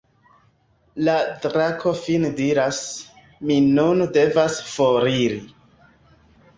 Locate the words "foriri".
4.75-5.43